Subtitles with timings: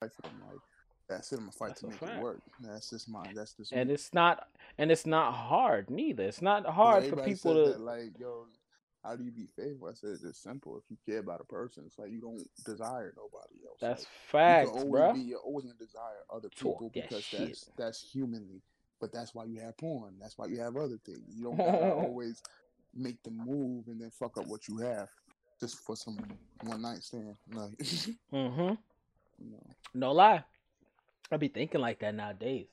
[0.00, 0.40] fight for them.
[0.50, 0.60] Like
[1.08, 1.36] that's it.
[1.36, 2.16] I'm gonna fight That's to make fact.
[2.16, 2.40] it work.
[2.60, 3.24] That's just my.
[3.34, 3.72] That's just.
[3.72, 3.94] and me.
[3.94, 6.24] it's not and it's not hard neither.
[6.24, 8.46] It's not Yeah, hard for people to that, like, yo,
[9.04, 9.88] how do you be faithful?
[9.88, 10.76] I said it's just simple.
[10.78, 13.78] If you care about a person, it's like you don't desire nobody else.
[13.80, 15.12] That's like, facts, you always bro.
[15.14, 15.20] be.
[15.20, 17.38] You're always gonna desire other people that because shit.
[17.40, 18.62] that's that's humanly.
[19.00, 20.14] But that's why you have porn.
[20.20, 21.22] That's why you have other things.
[21.34, 21.60] You don't
[22.04, 22.42] always
[22.94, 25.08] make the move and then fuck up what you have
[25.58, 26.18] just for some
[26.62, 27.36] one night stand.
[27.52, 27.70] Like,
[28.34, 28.74] Mm-hmm.
[29.40, 29.62] Know,
[29.94, 30.44] No lie.
[31.32, 32.66] I be thinking like that nowadays.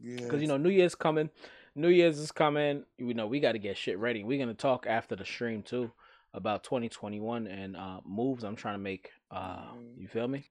[0.00, 0.28] yeah.
[0.28, 1.30] Cause you know New Year's coming,
[1.74, 2.84] New Year's is coming.
[2.98, 4.22] You know we got to get shit ready.
[4.24, 5.90] We're gonna talk after the stream too
[6.32, 9.10] about 2021 and uh, moves I'm trying to make.
[9.30, 9.98] Uh, Mhm.
[9.98, 10.44] you feel me?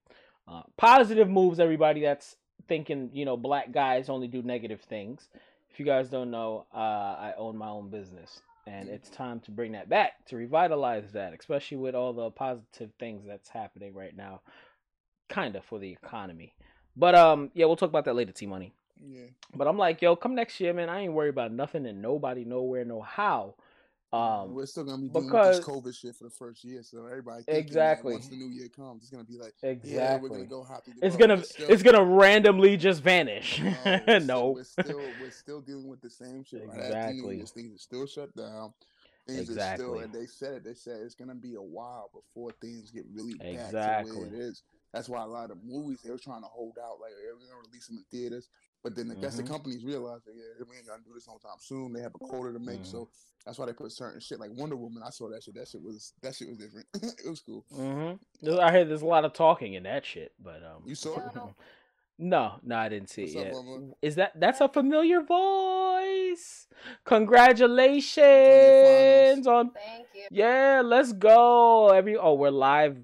[0.47, 1.59] Uh, positive moves.
[1.59, 2.35] Everybody that's
[2.67, 5.29] thinking you know black guys only do negative things.
[5.69, 9.51] If you guys don't know, uh, I own my own business, and it's time to
[9.51, 14.15] bring that back to revitalize that, especially with all the positive things that's happening right
[14.15, 14.41] now,
[15.33, 16.53] kind of for the economy.
[16.95, 18.31] But um, yeah, we'll talk about that later.
[18.31, 18.73] T Money.
[19.05, 19.21] yeah.
[19.55, 20.89] But I'm like, yo, come next year, man.
[20.89, 23.55] I ain't worried about nothing and nobody, nowhere, no how.
[24.11, 26.83] Um, we're still gonna be dealing because- with this COVID shit for the first year,
[26.83, 28.13] so everybody Exactly.
[28.13, 29.91] Once the new year comes, it's gonna be like, exactly.
[29.95, 30.91] yeah, we're gonna go happy.
[31.01, 33.59] it's gonna we're still- it's gonna randomly just vanish.
[33.59, 33.71] No,
[34.05, 34.19] we're no.
[34.19, 36.67] still, we're still we're still dealing with the same shit.
[36.67, 37.37] Right Exactly.
[37.37, 38.71] Year's, things are still shut down.
[39.25, 39.99] Things are still, Exactly.
[40.03, 40.63] and they said it.
[40.63, 44.33] They said it's gonna be a while before things get really back to where it
[44.33, 44.61] is.
[44.93, 47.47] That's why a lot of movies they were trying to hold out, like "Yeah, we're
[47.47, 48.49] gonna release them in theaters.
[48.83, 51.37] But then I guess the companies realized that yeah, we ain't gonna do this no
[51.37, 51.93] time soon.
[51.93, 52.85] They have a quota to make, Mhm.
[52.85, 53.09] so
[53.45, 55.01] that's why they put certain shit like Wonder Woman.
[55.03, 55.55] I saw that shit.
[55.55, 56.85] That shit was that shit was different.
[57.25, 57.65] it was cool.
[57.71, 58.13] hmm
[58.59, 60.83] I heard there's a lot of talking in that shit, but um.
[60.85, 61.35] You saw it?
[61.35, 61.55] No.
[62.19, 63.53] No, no, I didn't see What's it up, yet.
[63.53, 63.91] Mama?
[64.03, 66.67] Is that that's a familiar voice?
[67.05, 70.27] Congratulations on Thank you.
[70.29, 71.89] Yeah, let's go.
[71.89, 72.99] Every oh, we're live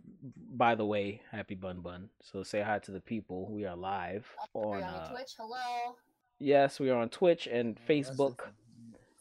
[0.60, 1.22] by the way.
[1.32, 2.10] Happy Bun Bun.
[2.22, 3.50] So say hi to the people.
[3.50, 5.32] We are live Are on uh, Twitch?
[5.40, 5.96] Hello.
[6.38, 8.40] Yes, we are on Twitch and That's Facebook.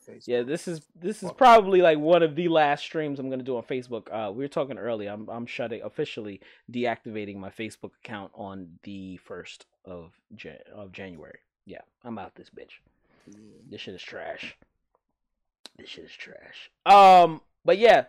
[0.06, 0.27] Facebook.
[0.27, 3.57] Yeah, this is this is probably like one of the last streams I'm gonna do
[3.57, 4.08] on Facebook.
[4.11, 5.11] Uh, we were talking earlier.
[5.11, 6.40] I'm I'm shutting officially
[6.70, 11.39] deactivating my Facebook account on the first of Jan- of January.
[11.67, 12.80] Yeah, I'm out this bitch.
[13.27, 13.39] Yeah.
[13.70, 14.57] This shit is trash.
[15.77, 16.70] This shit is trash.
[16.86, 18.07] Um, but yeah,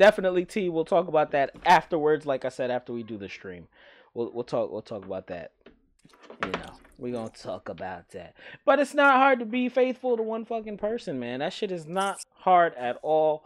[0.00, 0.70] definitely T.
[0.70, 2.26] We'll talk about that afterwards.
[2.26, 3.68] Like I said, after we do the stream,
[4.14, 5.52] we'll we'll talk we'll talk about that.
[6.42, 8.34] You know, we're gonna talk about that.
[8.64, 11.40] But it's not hard to be faithful to one fucking person, man.
[11.40, 13.44] That shit is not hard at all.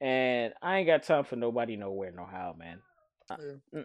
[0.00, 2.80] And I ain't got time for nobody, nowhere, no how, man.
[3.72, 3.80] Yeah.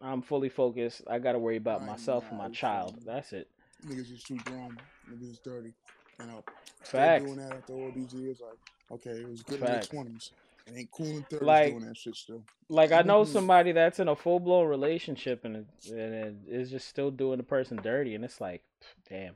[0.00, 1.02] I'm fully focused.
[1.10, 3.00] I gotta worry about Right myself and my child.
[3.04, 3.48] That's it.
[3.84, 4.78] Niggas is too grown.
[5.10, 5.72] Niggas is dirty.
[6.20, 6.44] You know,
[6.84, 7.24] Facts.
[7.24, 8.40] Doing that after all these years.
[8.40, 8.58] Like,
[8.92, 9.88] okay, it was good Facts.
[9.88, 10.30] in their twenties.
[10.66, 12.44] It ain't cool in thirties Like- doing that shit still.
[12.68, 13.28] Like I know Mhm.
[13.28, 17.36] somebody that's in a full blown relationship and, it, and it is just still doing
[17.36, 18.62] the person dirty, and it's like,
[19.08, 19.34] damn,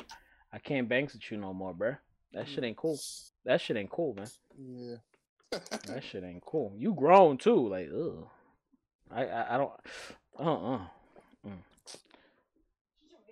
[0.52, 1.98] I can't banks with you no more, bruh.
[2.32, 2.98] That shit ain't cool.
[3.44, 4.28] That shit ain't cool, man.
[4.58, 4.96] Yeah.
[5.86, 6.72] That shit ain't cool.
[6.76, 8.28] You grown too, like, ugh.
[9.10, 9.72] I I, I don't,
[10.38, 10.86] uh uh.
[11.46, 11.62] Mm.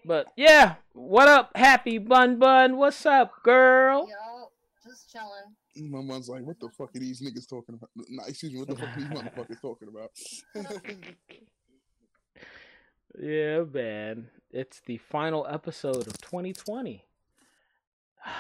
[0.05, 2.77] But yeah, what up, Happy Bun Bun?
[2.77, 4.09] What's up, girl?
[4.09, 4.51] Yo,
[4.85, 5.57] just chilling.
[5.79, 7.91] My mom's like, what the fuck are these niggas talking about?
[8.29, 10.11] Excuse me, what the fuck are these motherfuckers talking about?
[13.19, 14.29] Yeah, man.
[14.51, 17.05] It's the final episode of 2020.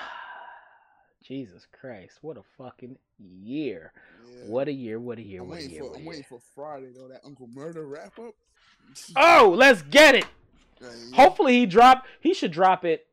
[1.24, 3.92] Jesus Christ, what a fucking year.
[4.28, 4.44] Yeah.
[4.46, 5.80] What a year, what a year, I'm what a waiting year.
[5.82, 6.10] for What I'm year.
[6.10, 8.34] waiting for Friday though, that Uncle Murder wrap up.
[9.16, 10.26] Oh, let's get it.
[10.80, 11.16] Yeah, yeah.
[11.16, 13.06] Hopefully he drop he should drop it.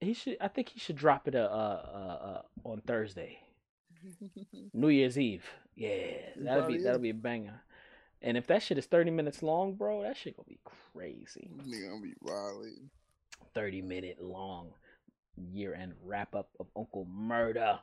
[0.00, 3.38] He should I think he should drop it uh, uh, uh on Thursday.
[4.72, 5.44] New Year's Eve.
[5.74, 7.60] Yeah, that'll be that'll be a banger.
[8.22, 11.50] And if that shit is 30 minutes long, bro, that shit gonna be crazy.
[11.66, 12.14] Nigga gonna be.
[13.54, 14.70] 30 minute long
[15.52, 17.78] year end wrap up of Uncle Murder.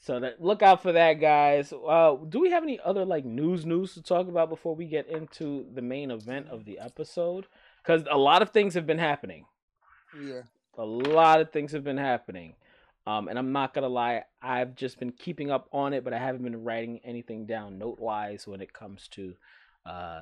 [0.00, 1.72] So that look out for that, guys.
[1.72, 5.06] Uh, do we have any other like news news to talk about before we get
[5.08, 7.46] into the main event of the episode?
[7.82, 9.44] Because a lot of things have been happening.
[10.20, 10.42] Yeah.
[10.76, 12.54] A lot of things have been happening.
[13.06, 16.18] Um, and I'm not gonna lie, I've just been keeping up on it, but I
[16.18, 19.34] haven't been writing anything down note wise when it comes to,
[19.84, 20.20] uh,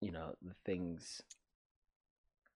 [0.00, 1.22] you know, the things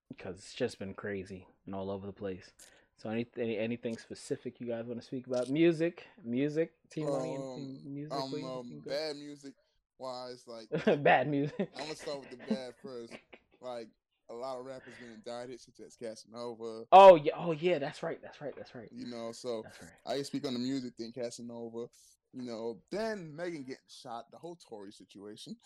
[0.08, 2.50] because it's just been crazy and all over the place.
[2.96, 5.50] So any, any anything specific you guys want to speak about?
[5.50, 8.12] Music, music, team Um, music?
[8.12, 9.52] Um, um bad music
[9.98, 11.70] wise, like bad music.
[11.76, 13.12] I'm gonna start with the bad first.
[13.62, 13.88] Like
[14.30, 16.84] a lot of rappers been indicted, such as Casanova.
[16.92, 20.18] Oh yeah, oh yeah, that's right, that's right, that's right, You know, so right.
[20.18, 21.86] I speak on the music thing, Casanova.
[22.32, 25.56] You know, then Megan getting shot, the whole Tory situation.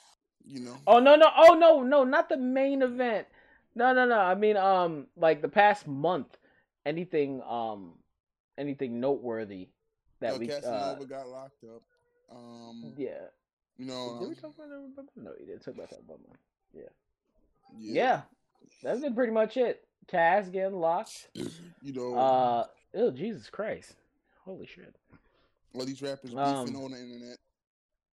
[0.44, 3.26] You know, Oh no no oh no no not the main event.
[3.74, 4.18] No, no, no.
[4.18, 6.36] I mean, um, like the past month,
[6.84, 7.92] anything, um,
[8.58, 9.68] anything noteworthy
[10.20, 11.82] that we, uh, Casanova got locked up.
[12.32, 13.26] Um, yeah.
[13.78, 15.22] you know, Did we um, talk about that?
[15.22, 16.02] No, you didn't talk about that.
[16.06, 16.18] One.
[16.72, 16.82] yeah.
[17.78, 18.22] Yeah.
[18.82, 19.82] That's been pretty much it.
[20.08, 21.28] Cass getting locked.
[21.82, 22.64] You know, Uh,
[22.96, 23.94] oh Jesus Christ,
[24.44, 24.94] holy shit.
[25.74, 27.38] all these rappers um, beefing on the internet.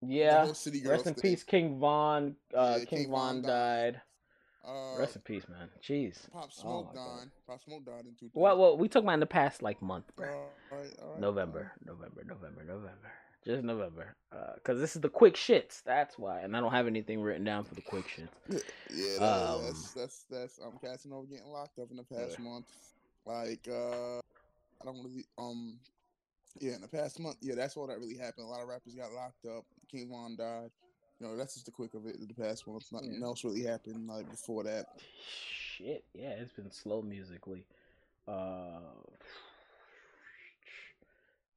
[0.02, 0.46] Yeah.
[0.46, 0.68] Rest
[1.08, 1.16] in thing.
[1.16, 2.36] peace, King Von.
[2.56, 3.94] Uh, Yeah, King, King Von Von died.
[3.94, 4.02] died.
[4.66, 5.68] Uh, Rest in peace, man.
[5.82, 6.30] Jeez.
[6.32, 7.18] Pop Oh Smoke God.
[7.20, 7.28] died.
[7.46, 8.32] Pop Smoke died in 2000.
[8.34, 10.28] Well, well, we about in the past like month, bro.
[10.30, 13.12] all right, all right, November, November, November, November.
[13.46, 14.16] Just November.
[14.32, 15.82] Uh, cause this is the quick shits.
[15.84, 18.62] That's why, and I don't have anything written down for the quick shits.
[18.94, 22.40] Yeah, yeah Um, that's that's that's I'm um over getting locked up in the past
[22.40, 22.66] month.
[23.26, 25.80] Like uh I don't want to um
[26.60, 28.46] yeah in the past month yeah that's all that really happened.
[28.46, 29.66] A lot of rappers got locked up.
[29.90, 30.72] King Von died.
[31.20, 32.18] You know that's just the quick of it.
[32.20, 33.26] The past month, nothing Yeah.
[33.26, 34.88] else really happened like before that.
[35.78, 37.66] Shit, yeah, it's been slow musically.
[38.28, 38.82] Uh,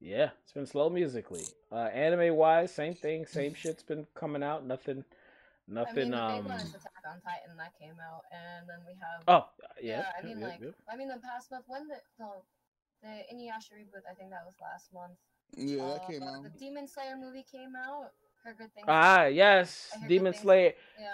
[0.00, 1.44] yeah, it's been slow musically.
[1.70, 4.64] Uh, anime wise, same thing, same shit's been coming out.
[4.67, 5.05] Nothing,
[5.69, 5.94] I nothing.
[5.97, 6.43] mean, the um.
[6.43, 9.23] big one is Attack on Titan that came out, and then we have.
[9.29, 9.49] Oh,
[9.82, 10.06] yeah.
[10.19, 10.70] I mean, yeah, like, yeah.
[10.93, 12.43] I mean, the past month when the no,
[13.02, 15.12] the Inuyasha reboot, I think that was last month.
[15.56, 16.43] Yeah, that Uh, came out.
[16.44, 18.12] The Demon Slayer movie came out.
[18.44, 18.87] Heard good things.
[18.88, 20.35] Ah, yes, I hear good Demon.
[20.35, 20.73] Slayer.
[20.99, 21.06] Yeah,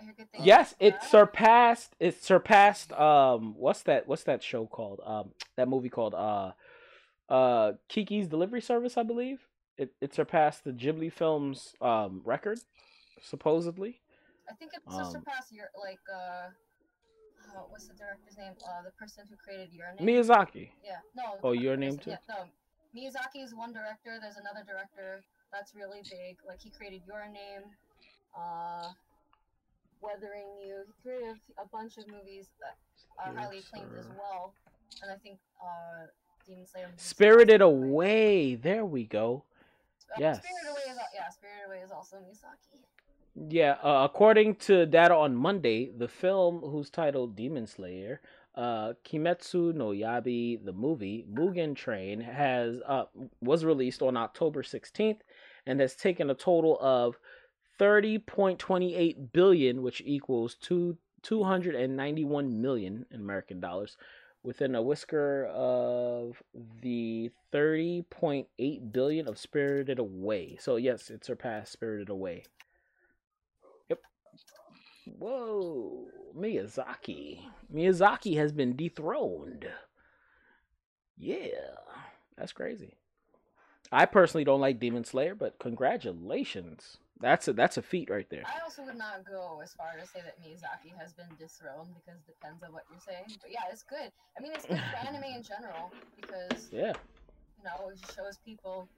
[0.00, 0.44] I heard good things.
[0.46, 1.04] Yes, it that.
[1.10, 1.96] surpassed.
[1.98, 2.92] It surpassed.
[2.92, 4.06] Um, what's that?
[4.06, 5.00] What's that show called?
[5.04, 6.52] Um, that movie called uh,
[7.28, 9.46] uh, Kiki's Delivery Service, I believe.
[9.76, 12.60] It it surpassed the Ghibli films um record,
[13.22, 14.00] supposedly.
[14.48, 16.50] I think it um, surpassed your like uh,
[17.54, 18.52] uh, what's the director's name?
[18.64, 20.06] Uh, the person who created Your Name.
[20.06, 20.70] Miyazaki.
[20.84, 21.00] Yeah.
[21.16, 21.38] No.
[21.42, 22.10] Oh, Your Name too?
[22.10, 22.24] Yeah.
[22.28, 22.44] No.
[22.94, 24.18] Miyazaki is one director.
[24.20, 25.22] There's another director
[25.52, 26.38] that's really big.
[26.46, 27.66] Like he created Your Name,
[28.36, 28.90] uh,
[30.00, 30.84] Weathering You.
[30.86, 32.76] He created a bunch of movies that
[33.18, 34.54] are Yes, highly acclaimed as well.
[35.02, 36.06] And I think uh,
[36.46, 36.90] Demon Slayer.
[36.96, 38.54] Spirited Away.
[38.54, 39.44] There we go.
[40.10, 40.38] Uh, yes.
[40.38, 41.28] Spirited Away is yeah.
[41.28, 42.78] Spirited Away is also Miyazaki.
[43.48, 48.20] Yeah, uh, according to data on Monday, the film, whose title Demon Slayer,
[48.54, 53.06] uh, Kimetsu no Yaiba, the movie Mugen Train, has uh,
[53.40, 55.22] was released on October sixteenth,
[55.66, 57.16] and has taken a total of
[57.76, 63.20] thirty point twenty eight billion, which equals two two hundred and ninety one million in
[63.20, 63.96] American dollars,
[64.44, 66.40] within a whisker of
[66.82, 70.56] the thirty point eight billion of Spirited Away.
[70.60, 72.44] So yes, it surpassed Spirited Away.
[73.88, 74.00] Yep.
[75.18, 76.06] Whoa,
[76.38, 77.40] Miyazaki.
[77.74, 79.66] Miyazaki has been dethroned.
[81.16, 81.78] Yeah,
[82.36, 82.94] that's crazy.
[83.90, 86.98] I personally don't like Demon Slayer, but congratulations.
[87.20, 88.42] That's a that's a feat right there.
[88.44, 92.18] I also would not go as far to say that Miyazaki has been dethroned because
[92.20, 93.38] it depends on what you're saying.
[93.40, 94.10] But yeah, it's good.
[94.36, 96.92] I mean, it's good for anime in general because Yeah,
[97.58, 98.88] you know it just shows people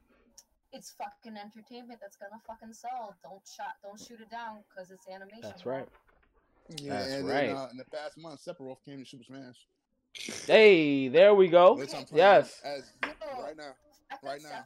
[0.73, 3.15] it's fucking entertainment that's gonna fucking sell.
[3.23, 5.43] Don't shot, don't shoot it down because it's animation.
[5.43, 5.89] that's right.
[6.83, 7.47] Yeah, That's and right.
[7.47, 9.67] then uh, in the past month, Sephiroth came to Super Smash.
[10.47, 11.75] Hey, there we go.
[11.75, 12.61] Which I'm Yes.
[12.65, 13.75] as Yo, right now.
[14.23, 14.65] Right now.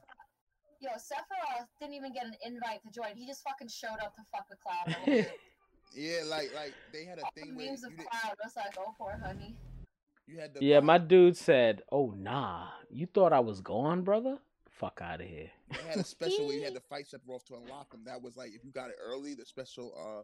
[0.80, 3.16] Seph- Yo, Sephiroth didn't even get an invite to join.
[3.16, 4.86] He just fucking showed up to fuck with Cloud.
[4.86, 5.40] the whole trip.
[5.94, 8.34] Yeah, like like they had a All thing the where memes you, of did, Cloud.
[8.40, 9.56] I was like, oh, poor honey.
[10.26, 14.38] you had the Yeah, my dude said, "Oh nah, you thought I was gone, brother?
[14.70, 17.56] Fuck out of here." They had a special where you had to fight Sephiroth to
[17.56, 18.02] unlock them.
[18.06, 20.22] That was like if you got it early, the special uh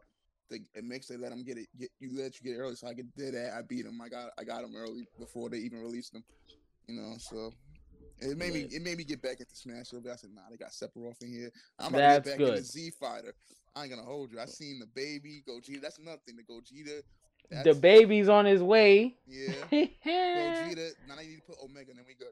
[0.49, 2.76] the it makes they let them get it get you let you get it early.
[2.76, 3.54] So I could do that.
[3.59, 4.00] I beat him.
[4.00, 6.23] I got I got him early before they even released them.
[6.87, 7.52] You know, so
[8.20, 10.12] it made me it made me get back into Smash a little bit.
[10.12, 11.50] I said, nah, they got Sephiroth in here.
[11.78, 12.58] I'm about That's to get back good.
[12.58, 13.35] into Z Fighter.
[13.75, 14.40] I ain't gonna hold you.
[14.40, 15.82] I seen the baby Gogeta.
[15.82, 16.37] That's another thing.
[16.37, 17.64] The Gogeta.
[17.64, 19.16] the baby's on his way.
[19.26, 19.52] Yeah.
[19.73, 20.92] Gogeta.
[21.06, 22.28] Now they need to put Omega, and then we good.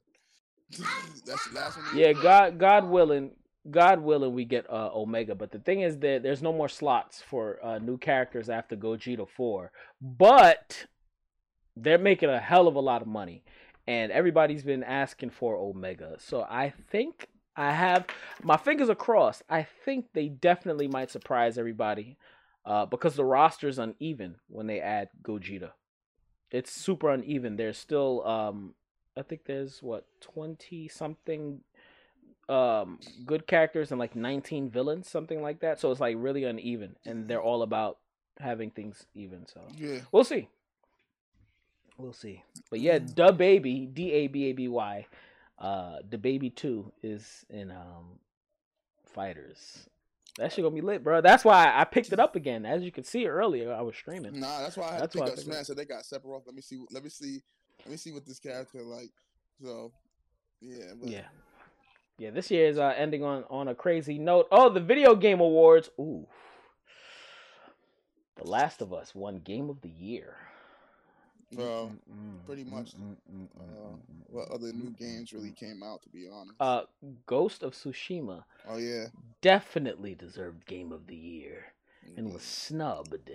[1.26, 1.86] that's the last one.
[1.96, 2.14] Yeah.
[2.14, 3.32] God, God willing,
[3.70, 5.34] God willing, we get uh, Omega.
[5.34, 9.28] But the thing is that there's no more slots for uh, new characters after Gogeta
[9.28, 9.70] Four.
[10.00, 10.86] But
[11.76, 13.42] they're making a hell of a lot of money,
[13.86, 16.16] and everybody's been asking for Omega.
[16.18, 18.06] So I think I have
[18.42, 19.42] my fingers are crossed.
[19.48, 22.16] I think they definitely might surprise everybody,
[22.64, 25.70] uh, because the roster's uneven when they add Gogeta.
[26.50, 27.56] It's super uneven.
[27.56, 28.74] There's still um
[29.16, 31.60] I think there's what 20 something
[32.48, 35.80] um good characters and like 19 villains something like that.
[35.80, 37.98] So it's like really uneven and they're all about
[38.38, 39.46] having things even.
[39.46, 40.00] So Yeah.
[40.12, 40.48] we'll see.
[41.96, 42.42] We'll see.
[42.70, 45.06] But yeah, the Baby, D A B A B Y,
[45.58, 48.18] uh Da Baby 2 is in um
[49.04, 49.88] Fighters.
[50.38, 51.20] That shit gonna be lit, bro.
[51.20, 52.66] That's why I picked it up again.
[52.66, 54.40] As you can see earlier, I was streaming.
[54.40, 55.66] Nah, that's why I had That's to pick up picked Smash.
[55.66, 56.42] So they got Sephiroth.
[56.46, 56.84] Let me see.
[56.90, 57.40] Let me see.
[57.84, 59.12] Let me see what this character like.
[59.62, 59.92] So,
[60.60, 60.92] yeah.
[61.00, 61.26] But Yeah.
[62.18, 64.46] Yeah, this year is uh, ending on on a crazy note.
[64.50, 65.90] Oh, the video game awards.
[66.00, 66.26] Ooh.
[68.36, 70.36] The Last of Us won Game of the Year.
[71.56, 73.96] Well, Mm, pretty much, Uh,
[74.28, 76.02] what other new games really came out?
[76.02, 76.56] To be honest.
[76.60, 76.84] Uh,
[77.26, 79.06] Ghost of Tsushima oh yeah.
[79.40, 81.74] definitely deserved Game of the Year
[82.16, 83.30] and was snubbed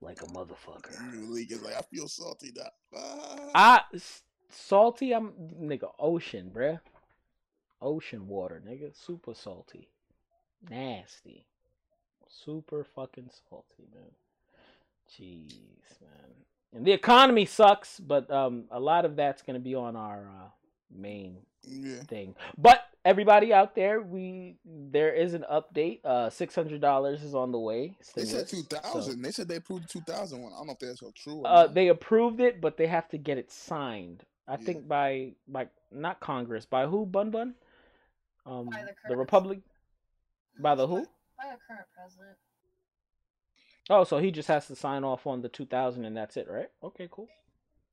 [0.00, 1.00] like a motherfucker.
[1.12, 2.70] New league is like I feel salty now.
[2.94, 3.50] Ah.
[3.54, 5.12] I s- salty.
[5.14, 6.80] I'm nigga ocean, bruh.
[7.80, 8.94] Ocean water, nigga.
[8.94, 9.88] Super salty,
[10.68, 11.46] nasty,
[12.28, 14.10] super fucking salty, man.
[15.18, 15.52] Jeez,
[16.00, 16.34] man.
[16.74, 20.48] And the economy sucks, but um, a lot of that's gonna be on our uh,
[20.90, 22.02] main yeah.
[22.04, 22.34] thing.
[22.56, 26.04] But everybody out there, we there is an update.
[26.04, 27.96] Uh, six hundred dollars is on the way.
[28.14, 29.16] They said two thousand.
[29.16, 30.52] So- They said they approved the two thousand one.
[30.52, 31.40] I don't know if that's so true.
[31.40, 34.24] Or Uh, they approved it, but they have to get it signed.
[34.48, 34.56] I Yeah.
[34.58, 37.04] think by by not Congress, by who?
[37.04, 37.54] Bun Bun,
[38.46, 39.60] um, By the the Republic,
[40.58, 41.06] by the who?
[41.36, 42.36] By the current president.
[43.90, 46.46] Oh, so he just has to sign off on the two thousand, and that's it,
[46.48, 46.68] right?
[46.82, 47.28] Okay, cool.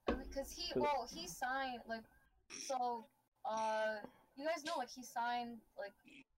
[0.05, 0.83] Because he, Cool.
[0.83, 2.03] well, he signed like,
[2.49, 3.05] so,
[3.49, 3.97] uh,
[4.35, 5.93] you guys know like he signed like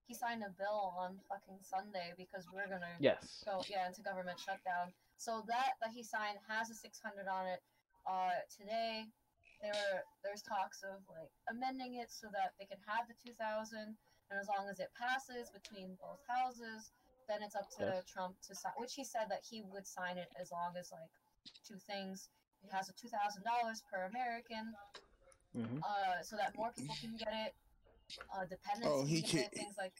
[0.08, 3.43] he signed a bill on fucking Sunday because we're gonna Yes.
[3.46, 4.91] go yeah into government shutdown.
[5.17, 7.62] So that that he signed has a six hundred on it.
[8.08, 9.05] Uh, today
[9.62, 13.36] there were there's talks of like amending it so that they can have the two
[13.38, 13.93] thousand,
[14.31, 16.91] and as long as it passes between both houses,
[17.28, 18.04] then it's up to Yes.
[18.12, 18.74] Trump to sign.
[18.78, 21.10] Which he said that he would sign it as long as like
[21.68, 22.30] two things.
[22.63, 24.74] It has a two thousand dollars per American,
[25.56, 27.54] hmm uh, so that more people can get it.
[28.36, 29.54] Uh, dependents Oh, can he get can't.
[29.54, 29.94] it, things like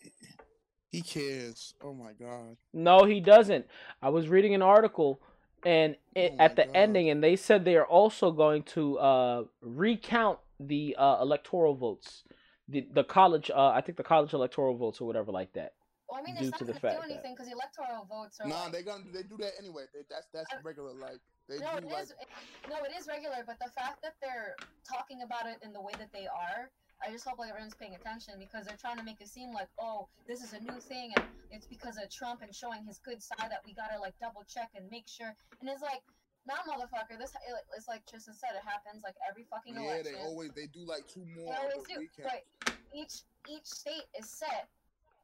[0.92, 1.74] He cares.
[1.84, 2.58] Oh my god.
[2.74, 3.66] No, he doesn't.
[4.02, 5.20] I was reading an article,
[5.66, 6.76] and it, Oh at the God.
[6.76, 12.24] ending, and they said they are also going to uh, recount the uh, electoral votes,
[12.68, 13.50] the the college.
[13.50, 15.74] Uh, I think the college electoral votes or whatever like that.
[16.12, 18.04] Well, I mean, due it's not to the going to fact do anything because electoral
[18.04, 18.48] votes are.
[18.52, 19.88] Nah, like, they gonna they do that anyway.
[19.96, 20.92] They, that's that's Uh, regular.
[20.92, 22.12] Like they no, do it like is.
[22.12, 22.28] It,
[22.68, 25.96] no, it is regular, but the fact that they're talking about it in the way
[25.96, 26.68] that they are,
[27.00, 29.72] I just hope like everyone's paying attention because they're trying to make it seem like,
[29.80, 33.24] oh, this is a new thing and it's because of Trump and showing his good
[33.24, 35.32] side that we gotta like double check and make sure.
[35.64, 36.04] And it's like,
[36.46, 39.96] nah, motherfucker, this it- it's like Tristan said, it happens like every fucking yeah.
[39.96, 40.12] election.
[40.12, 42.28] They always they do like two more on always the do, weekend.
[42.28, 44.68] but each each state is set.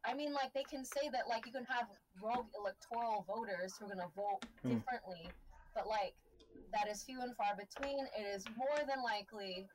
[0.07, 1.87] I mean, like they can say that like you can have
[2.23, 4.79] rogue electoral voters who are gonna vote Hmm.
[4.79, 5.27] differently,
[5.75, 6.15] but like
[6.71, 8.07] that is few and far between.
[8.17, 9.67] It is more than likely,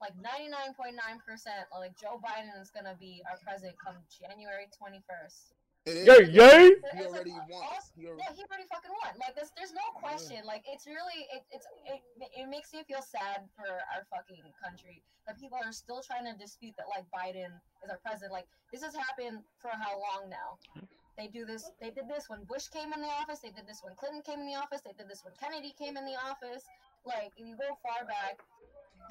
[0.00, 4.02] like ninety nine point nine percent, like Joe Biden is gonna be our president come
[4.10, 5.54] January twenty first.
[5.88, 6.44] It is Yay, regular.
[6.44, 6.64] yay!
[6.92, 7.64] He already won.
[7.96, 9.12] He already, Yeah, he already fucking won.
[9.16, 10.44] Like this, there's no question.
[10.44, 13.64] Like it's really, it, it's, it, it makes me feel sad for
[13.96, 17.48] our fucking country that people are still trying to dispute that like Biden
[17.80, 18.36] is our president.
[18.36, 20.60] Like this has happened for how long now?
[21.16, 21.72] They do this.
[21.80, 23.40] They did this when Bush came in the office.
[23.40, 24.84] They did this when Clinton came in the office.
[24.84, 26.68] They did this when Kennedy came in the office.
[27.08, 28.44] Like if you go far back,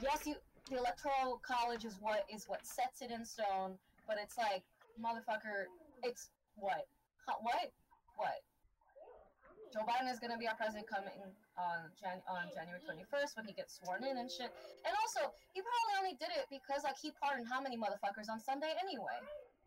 [0.01, 0.37] yes, you
[0.69, 3.75] the electoral college is what is what sets it in stone.
[4.07, 4.63] But it's like
[4.95, 5.67] motherfucker,
[6.03, 6.85] it's what,
[7.25, 7.71] Huh, what,
[8.15, 8.39] what?
[9.73, 11.11] Joe Biden is gonna be our president coming
[11.59, 14.47] on Jan- on January twenty first when he gets sworn in and shit.
[14.87, 18.39] And also, he probably only did it because like he pardoned how many motherfuckers on
[18.39, 19.19] Sunday anyway.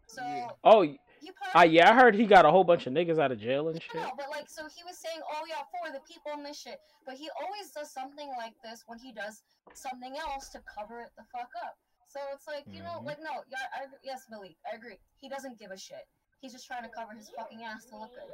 [0.08, 0.48] So Yeah.
[0.64, 1.54] Oh, he pardoned.
[1.54, 3.76] uh, yeah, I heard he got a whole bunch of niggas out of jail and
[3.80, 3.94] shit.
[3.94, 6.80] No, but like, so he was saying, "Oh yeah, for the people and this shit,"
[7.04, 9.42] but he always does something like this when he does
[9.74, 11.76] something else to cover it the fuck up.
[12.08, 13.04] So it's like, you know, Mhm.
[13.04, 14.98] like no, yeah, I, yes, Malik, I agree.
[15.20, 16.08] He doesn't give a shit.
[16.40, 18.32] He's just trying to cover his fucking ass to look good.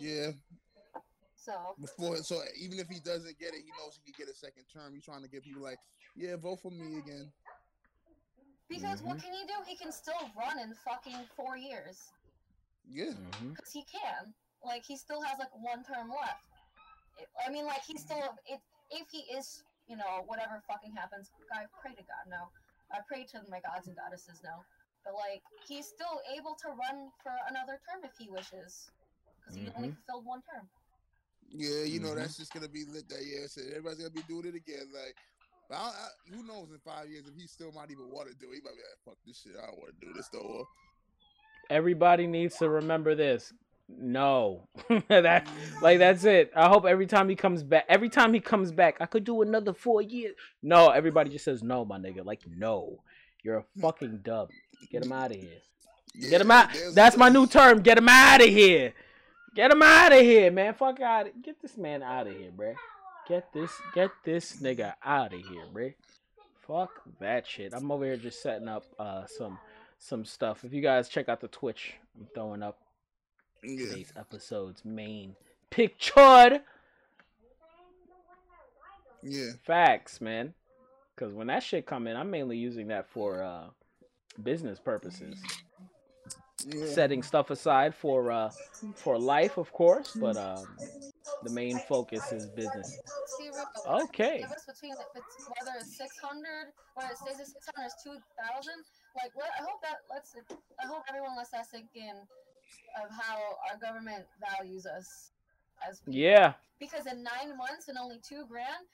[0.00, 0.32] yeah.
[1.34, 4.36] So Before so even if he doesn't get it, he knows he could get a
[4.36, 4.92] second term.
[4.94, 5.78] He's trying to get people like,
[6.14, 7.32] yeah, vote for me again.
[8.68, 9.22] because what Mhm.
[9.22, 9.54] can he do?
[9.66, 12.12] He can still run in fucking four years
[12.84, 13.12] Yeah.
[13.14, 14.34] hmm because he can.
[14.62, 16.44] Like he still has like one term left.
[17.18, 18.60] It, I mean, like he's still it.
[18.90, 22.52] If he is, you know, whatever fucking happens, I pray to God no.
[22.92, 24.64] I pray to my gods and goddesses no.
[25.04, 28.90] But like he's still able to run for another term if he wishes,
[29.40, 29.96] because he only Mhm.
[30.06, 30.68] fulfilled one term.
[31.52, 32.16] Yeah, you know Mhm.
[32.16, 33.48] that's just gonna be lit that year.
[33.48, 34.92] So everybody's gonna be doing it again.
[34.92, 35.16] Like,
[35.68, 38.34] but I, I, who knows in five years if he still might even want to
[38.34, 38.56] do it.
[38.56, 40.66] He might be like, "Fuck this shit, I don't want to do this no more."
[41.70, 43.52] Everybody needs to remember this.
[43.88, 44.68] No,
[45.08, 45.48] that
[45.82, 46.52] like that's it.
[46.54, 49.42] I hope every time he comes back, every time he comes back, I could do
[49.42, 50.36] another four years.
[50.62, 52.24] No, everybody just says no, my nigga.
[52.24, 53.02] Like no,
[53.42, 54.50] you're a fucking dub.
[54.90, 55.58] Get him out of here.
[56.14, 56.68] Yeah, Get him out.
[56.94, 57.82] That's my new term.
[57.82, 58.92] Get him out of here.
[59.54, 60.74] Get him out of here, man.
[60.74, 61.26] Fuck out.
[61.42, 62.74] Get this man out of here, bruh.
[63.28, 63.70] Get this.
[63.94, 65.94] Get this nigga out of here, bruh.
[66.66, 67.72] Fuck that shit.
[67.74, 69.58] I'm over here just setting up uh some
[69.98, 70.64] some stuff.
[70.64, 72.78] If you guys check out the Twitch, I'm throwing up
[73.62, 73.86] Yeah.
[73.86, 75.34] today's episode's main
[75.70, 76.60] picture.
[79.22, 79.50] Yeah.
[79.64, 80.54] Facts, man.
[81.16, 83.64] Cause when that shit come in, I'm mainly using that for uh
[84.42, 85.38] business purposes.
[86.66, 86.86] Yeah.
[86.86, 88.50] Setting stuff aside for uh
[88.94, 90.66] for life, of course, but um
[91.42, 92.98] the main focus is business.
[93.86, 94.44] Okay.
[94.66, 98.14] between if it's whether it's 600 or it stays at 600 is 2000
[99.16, 100.44] like let, i hope that lets it,
[100.82, 102.14] i hope everyone lets that sink in
[103.00, 105.32] of how our government values us
[105.88, 106.14] as people.
[106.20, 106.52] Yeah.
[106.78, 108.84] because in nine months and only two grand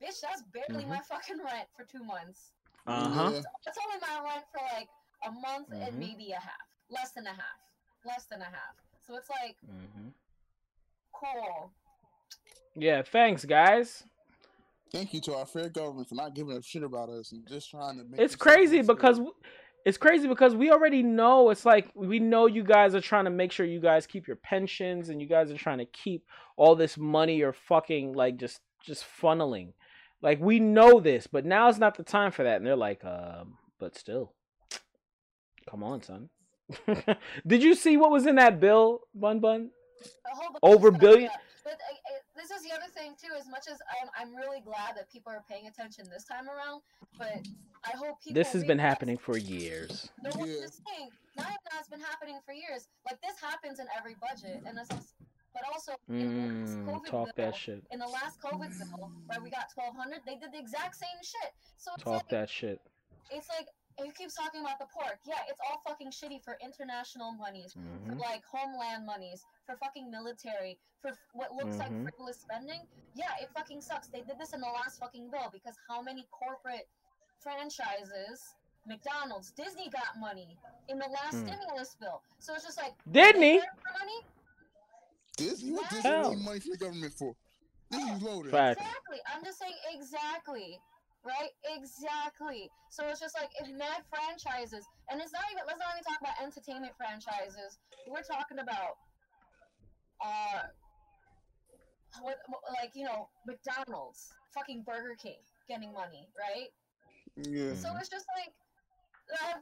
[0.00, 0.88] bitch that's barely Mhm.
[0.88, 2.53] my fucking rent for two months
[2.86, 3.30] Uh huh.
[3.32, 3.40] Yeah.
[3.64, 4.88] that's only my rent for like
[5.26, 5.88] a month Mhm.
[5.88, 7.58] and maybe a half less than a half
[8.04, 8.74] less than a half
[9.06, 10.08] so it's like hmm
[11.12, 11.72] cool
[12.76, 13.02] Yeah.
[13.02, 14.02] Thanks, guys.
[14.92, 17.70] Thank you to our fair government for not giving a shit about us and just
[17.70, 18.20] trying to make.
[18.20, 19.34] It's crazy because w-
[19.84, 23.30] it's crazy because we already know it's like we know you guys are trying to
[23.30, 26.24] make sure you guys keep your pensions and you guys are trying to keep
[26.56, 29.72] all this money you're fucking like just just funneling.
[30.24, 32.56] Like we know this, but now is not the time for that.
[32.56, 34.32] And they're like, um, but still,
[35.70, 36.30] come on, son.
[37.46, 39.70] Did you see what was in that bill, Bun Bun?
[40.32, 41.30] A whole bunch Over of billion-
[41.62, 43.32] But uh, uh, this is the other thing too.
[43.38, 46.80] As much as I'm, I'm really glad that people are paying attention this time around,
[47.18, 47.46] but
[47.84, 48.32] I hope people.
[48.34, 50.08] This has been happening for years.
[50.22, 50.54] No, what Yeah.
[50.54, 52.88] you're saying, not even has been happening for years.
[53.04, 55.04] Like this happens in every budget, and it's also,
[55.54, 57.82] but also in the last Mm, COVID talk bill, that shit.
[57.90, 61.50] in the last COVID bill where we got 1,200, they did the exact same shit.
[61.78, 62.80] So it's Talk like that shit.
[63.30, 63.68] it's like
[64.02, 65.18] he keeps talking about the pork.
[65.24, 67.72] Yeah, it's all fucking shitty for international monies,
[68.06, 71.78] for hmm like homeland monies, for fucking military, for f- what looks Mhm.
[71.78, 72.82] like frivolous spending.
[73.14, 74.08] Yeah, it fucking sucks.
[74.08, 76.88] They did this in the last fucking bill because how many corporate
[77.38, 78.42] franchises,
[78.86, 81.46] McDonald's, Disney got money in the last Hmm.
[81.46, 82.20] stimulus bill.
[82.40, 83.58] So it's just like Didn't they he?
[83.60, 84.18] care for money?
[85.36, 85.72] Disney.
[85.72, 85.88] What Wow.
[85.90, 86.34] Disney Hell.
[86.34, 87.34] need money from the government for?
[87.90, 88.50] Disney's loaded.
[88.52, 88.80] Fact.
[88.80, 89.18] Exactly.
[89.34, 90.78] I'm just saying exactly.
[91.24, 91.50] Right?
[91.64, 92.70] Exactly.
[92.90, 96.20] So it's just like if mad franchises and it's not even let's not even talk
[96.20, 97.78] about entertainment franchises.
[98.06, 98.98] We're talking about
[100.20, 100.68] uh
[102.22, 106.68] what, what- like, you know, McDonald's, fucking Burger King getting money, right?
[107.36, 107.74] Yeah.
[107.74, 108.52] So it's just like
[109.32, 109.58] uh,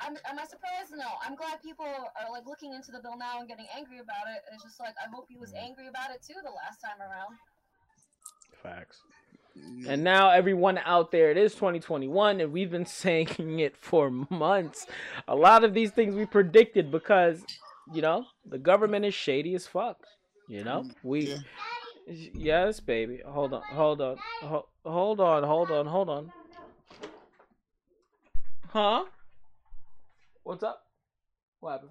[0.00, 0.92] I'm, am I surprised?
[0.96, 1.06] No.
[1.22, 4.42] I'm glad people are like looking into the bill now and getting angry about it.
[4.54, 5.62] It's just like I hope he was Mhm.
[5.64, 7.36] angry about it too the last time around.
[8.62, 9.02] Facts.
[9.86, 14.86] And now everyone out there, it is 2021, and we've been saying it for months.
[15.28, 17.44] A lot of these things we predicted because,
[17.92, 20.06] you know, the government is shady as fuck.
[20.48, 21.38] You know, we, Yeah.
[22.06, 23.20] yes, baby.
[23.26, 24.16] Hold on, hold on,
[24.84, 26.32] hold on, hold on, hold on.
[28.68, 29.04] Huh?
[30.42, 30.82] What's up?
[31.60, 31.90] What happened?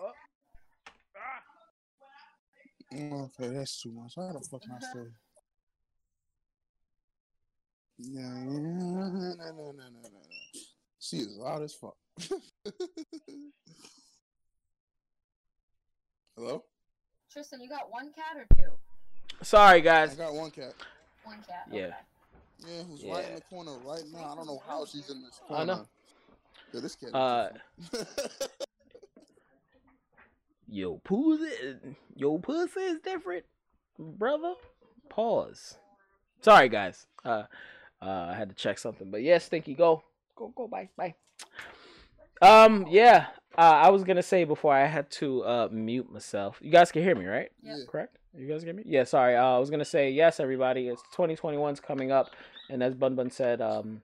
[0.00, 0.12] oh
[1.16, 1.42] ah.
[3.24, 4.14] Okay, that's too much.
[4.16, 5.06] How the fuck am I still?
[7.98, 10.20] Yeah, yeah, no, no, no, no, no, no.
[11.00, 11.96] She is loud as fuck.
[16.36, 16.64] Hello?
[17.30, 18.72] Tristan, you got one cat or two?
[19.42, 20.14] Sorry, I guys.
[20.14, 20.74] got one cat.
[21.24, 21.68] One cat.
[21.70, 21.86] Yeah.
[21.86, 21.94] Okay.
[22.66, 23.36] Yeah, who's right in Yeah.
[23.36, 24.32] the corner right now.
[24.32, 25.66] I don't know how she's in this I corner.
[25.66, 25.86] know.
[26.74, 27.08] Yeah, this cat.
[27.08, 27.48] is Uh.
[30.66, 31.76] Yo, pussy,
[32.16, 33.44] yo, pussy is different,
[33.96, 34.54] brother.
[35.08, 35.78] Pause.
[36.40, 37.06] Sorry, guys.
[37.24, 37.44] Uh,
[38.02, 40.02] uh, I had to check something, but yes, yeah, Stinky, go,
[40.34, 41.14] go, go, bye, bye.
[42.42, 43.26] Um, yeah.
[43.56, 46.58] Uh, I was gonna say before I had to uh mute myself.
[46.60, 47.52] You guys can hear me, right?
[47.62, 47.76] Yeah.
[47.76, 47.84] Yeah.
[47.88, 48.18] Correct?
[48.36, 48.82] You guys get me?
[48.84, 49.04] Yeah.
[49.04, 49.36] Sorry.
[49.36, 50.88] Uh, I was gonna say yes, everybody.
[50.88, 52.30] It's 2021's coming up,
[52.68, 54.02] and as Bun Bun said, um,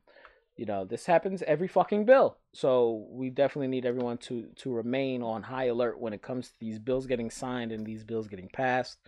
[0.61, 2.37] you know, this happens every fucking bill.
[2.53, 6.55] So we definitely need everyone to to remain on high alert when it comes to
[6.61, 8.99] these bills getting signed and these bills getting passed.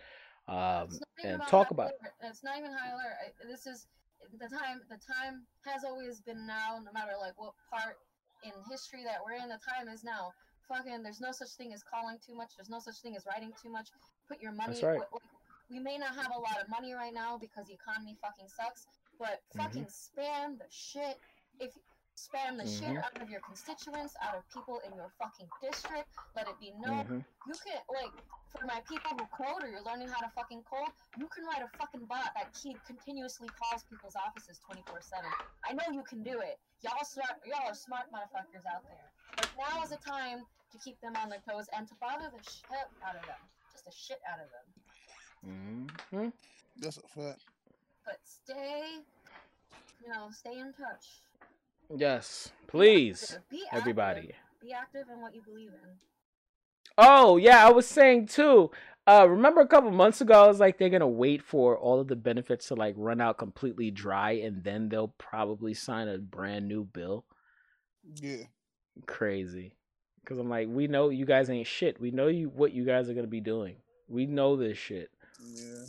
[0.47, 1.97] Um, It's not even and talk about it.
[2.23, 3.15] It's not even high alert.
[3.23, 3.85] I- This is
[4.41, 4.81] the time.
[4.89, 6.81] The time has always been now.
[6.83, 7.97] No matter like what part
[8.43, 10.33] in history that we're in, the time is now.
[10.67, 12.55] Fucking, there's no such thing as calling too much.
[12.57, 13.89] There's no such thing as writing too much.
[14.27, 14.73] Put your money.
[14.73, 14.99] That's right.
[14.99, 15.09] like,
[15.69, 18.87] we may not have a lot of money right now because the economy fucking sucks,
[19.19, 19.59] but Mm-hmm.
[19.61, 21.19] fucking spam the shit.
[21.59, 21.77] If
[22.15, 23.03] spam the shit Mhm.
[23.03, 26.09] out of your constituents, out of people in your fucking district.
[26.35, 27.05] Let it be known.
[27.07, 27.25] Mhm.
[27.47, 28.11] You can like
[28.49, 31.63] for my people who code or you're learning how to fucking code, you can write
[31.63, 35.31] a fucking bot that keep continuously calls people's offices 24/7.
[35.63, 36.59] I know you can do it.
[36.81, 39.11] Y'all smart, y'all are smart motherfuckers out there.
[39.35, 42.43] But now is the time to keep them on their toes and to bother the
[42.43, 43.49] shit out of them.
[43.71, 44.73] Just the shit out of them.
[45.45, 46.33] Mm Mhm.
[46.77, 47.45] That's a fact.
[48.05, 49.03] But stay,
[49.99, 51.21] you know, stay in touch.
[51.95, 53.79] Yes, please, active, Be active.
[53.81, 54.31] everybody.
[54.61, 55.89] Be active in what you believe in.
[56.97, 58.71] Oh yeah, I was saying too.
[59.05, 62.07] Uh, remember a couple months ago, I was like, they're gonna wait for all of
[62.07, 66.67] the benefits to like run out completely dry, and then they'll probably sign a brand
[66.67, 67.25] new bill.
[68.15, 68.43] Yeah.
[69.05, 69.73] Crazy,
[70.21, 71.99] because I'm like, we know you guys ain't shit.
[71.99, 73.75] We know you what you guys are gonna be doing.
[74.07, 75.09] We know this shit.
[75.53, 75.83] Yeah.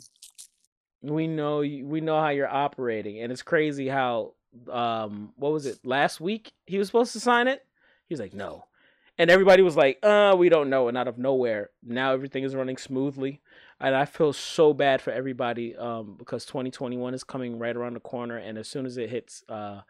[1.03, 4.33] We know you, we know how you're operating, and it's crazy how
[4.71, 7.65] um what was it last week he was supposed to sign it.
[8.07, 8.67] He was like, no,
[9.17, 12.55] and everybody was like, uh, we don't know, and out of nowhere, now everything is
[12.55, 13.41] running smoothly,
[13.81, 18.01] and I feel so bad for everybody um because 2021 is coming right around the
[18.01, 19.83] corner, and as soon as it hits uh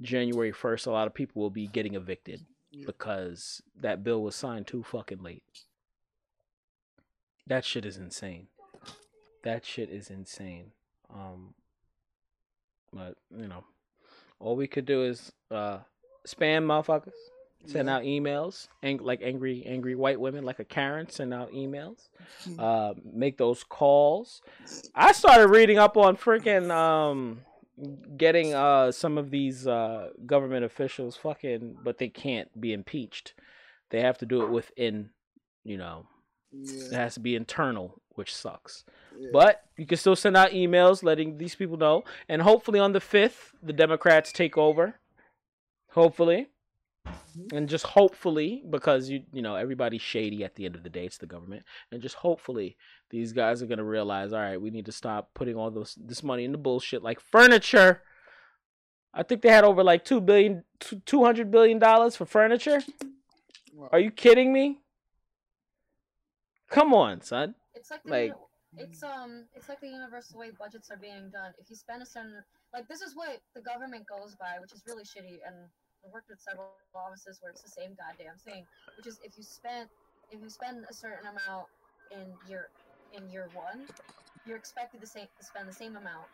[0.00, 2.44] January 1st, a lot of people will be getting evicted
[2.86, 5.44] because that bill was signed too fucking late.
[7.46, 8.48] That shit is insane.
[9.44, 10.72] That shit is insane.
[11.12, 11.54] Um
[12.92, 13.64] but you know,
[14.42, 15.78] all we could do is uh
[16.26, 17.12] spam motherfuckers,
[17.66, 17.96] send Yeah.
[17.96, 22.08] out emails, ang- like angry angry white women like a Karen send out emails.
[22.58, 24.42] Uh make those calls.
[24.94, 27.42] I started reading up on freaking um
[28.16, 33.34] getting uh some of these uh government officials fucking but they can't be impeached.
[33.90, 35.10] They have to do it within,
[35.64, 36.06] you know,
[36.52, 38.84] it has to be internal, which sucks.
[39.18, 39.28] yeah.
[39.32, 43.00] But you can still send out emails letting these people know and hopefully on the
[43.00, 44.96] 5th the Democrats take over.
[45.90, 46.48] Hopefully.
[47.06, 47.56] Mm-hmm.
[47.56, 51.04] And just hopefully because you you know everybody's shady at the end of the day
[51.06, 52.76] it's the government and just hopefully
[53.10, 55.96] these guys are going to realize all right we need to stop putting all this
[55.96, 58.02] this money into bullshit like furniture
[59.14, 60.62] I think they had over like 2 billion
[61.04, 62.82] 200 billion dollars for furniture
[63.74, 63.88] Wow.
[63.90, 64.78] are you kidding me
[66.70, 68.32] come on son It's like the Like-
[68.78, 71.52] it's um it's like the universal way budgets are being done.
[71.58, 74.82] If you spend a certain like this is what the government goes by, which is
[74.86, 75.42] really shitty.
[75.44, 75.56] And
[76.04, 78.64] I worked with several offices where it's the same goddamn thing,
[78.96, 79.88] which is if you spend
[80.30, 81.66] if you spend a certain amount
[82.12, 82.70] in year
[83.12, 83.88] in year one,
[84.46, 86.28] you're expected to, say, to spend the same amount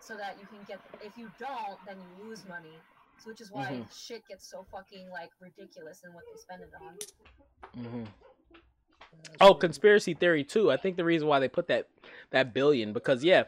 [0.00, 0.80] so that you can get.
[1.02, 2.76] If you don't, then you lose money.
[3.18, 3.90] So which is why Mhm.
[3.90, 6.98] shit gets so fucking like ridiculous in what they spend it on.
[7.74, 8.29] hmm Yeah,
[9.40, 10.70] Oh, conspiracy theory too.
[10.70, 11.88] I think the reason why they put that
[12.30, 13.44] that billion because yeah,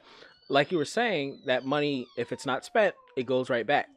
[0.49, 3.89] like you were saying, that money if it's not spent, it goes right back.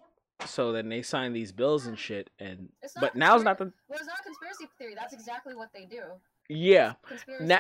[0.46, 3.72] So then they sign these bills and shit, and It's not but now's not the
[3.88, 4.94] Well, it's not conspiracy theory.
[4.96, 6.02] That's exactly what they do.
[6.50, 6.94] yeah.
[7.08, 7.56] Conspiracy.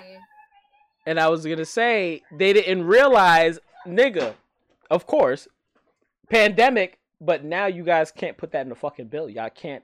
[1.06, 4.34] And I was gonna say they didn't realize, nigga.
[4.90, 5.48] Of course,
[6.30, 7.00] pandemic.
[7.22, 9.30] But now you guys can't put that in the fucking bill.
[9.30, 9.84] Y'all can't.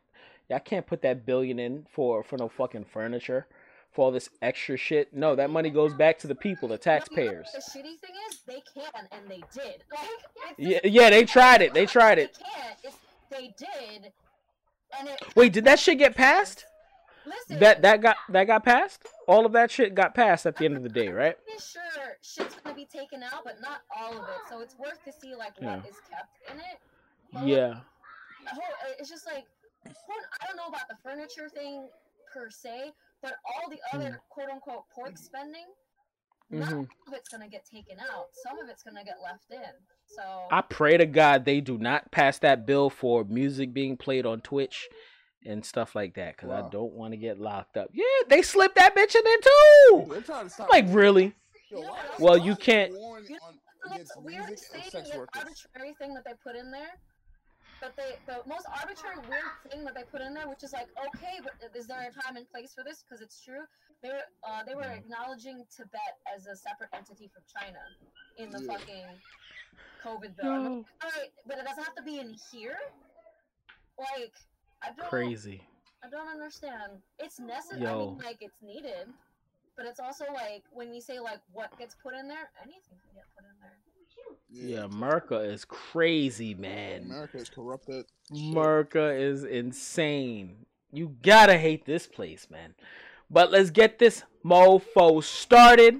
[0.49, 3.47] Y'all can't put that billion in for for no fucking furniture,
[3.91, 5.13] for all this extra shit.
[5.13, 7.49] No, that money goes back to the people, the No, you know what taxpayers.
[7.53, 9.83] The shitty thing is, they can and they did.
[9.91, 11.73] Like, Yeah, yeah, they tried it.
[11.73, 12.37] They tried it.
[12.37, 12.89] They.
[13.31, 14.11] They did,
[14.99, 15.23] and it.
[15.35, 16.65] Wait, did that shit get passed?
[17.25, 19.05] Listen, That that got that got passed.
[19.27, 21.37] All of that shit got passed at the end of the day, right?
[21.49, 24.41] I'm sure shit's gonna be taken out, but not all of it.
[24.49, 25.89] So it's worth to see like what Yeah.
[25.89, 26.79] is kept in it.
[27.31, 27.79] But, Yeah.
[28.47, 28.63] whole,
[28.99, 29.45] it's just like
[29.87, 31.87] I don't know about the furniture thing
[32.33, 32.91] per se,
[33.21, 35.65] but all the other quote unquote pork spending,
[36.49, 36.77] not Mhm.
[36.89, 38.27] all of it's gonna get taken out.
[38.33, 39.73] Some of it's gonna get left in.
[40.07, 44.25] So I pray to God they do not pass that bill for music being played
[44.25, 44.89] on Twitch
[45.45, 47.89] and stuff like that, because I don't want to get locked up.
[47.93, 50.05] Yeah, they slipped that bitch in there too.
[50.13, 50.69] They're to stop.
[50.69, 51.33] Like really?
[51.69, 52.19] Yo, You know why what is- else?
[52.19, 53.39] Well, you can't- warring You know
[53.85, 56.99] the against weird thing, the arbitrary thing that they put in there.
[57.81, 60.87] But they, the most arbitrary weird thing that they put in there, which is like,
[61.01, 63.01] okay, but is there a time and place for this?
[63.03, 63.65] Because it's true.
[64.03, 65.01] They were, uh, they were Mm.
[65.01, 67.81] acknowledging Tibet as a separate entity from China
[68.37, 68.77] in the Yeah.
[68.77, 69.21] fucking
[70.05, 70.45] COVID bill.
[70.45, 70.61] No.
[70.61, 72.77] like, All right, but it doesn't have to be in here.
[73.97, 74.35] Like,
[74.83, 75.67] I don't, Crazy.
[76.03, 77.01] I don't understand.
[77.17, 77.85] It's necessary.
[77.85, 79.09] I mean, like, it's needed.
[79.77, 83.13] But it's also like when we say like what gets put in there, anything can
[83.15, 83.50] get put in
[84.49, 84.69] there.
[84.69, 87.03] Yeah, America is crazy, man.
[87.03, 88.05] America is corrupted.
[88.29, 88.51] shit.
[88.51, 90.65] America is insane.
[90.91, 92.75] You gotta hate this place, man.
[93.29, 95.89] But let's get this mofo started.